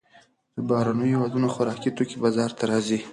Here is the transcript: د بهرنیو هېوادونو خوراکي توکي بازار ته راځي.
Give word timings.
د 0.55 0.57
بهرنیو 0.69 1.11
هېوادونو 1.13 1.47
خوراکي 1.53 1.89
توکي 1.97 2.17
بازار 2.23 2.51
ته 2.57 2.63
راځي. 2.71 2.99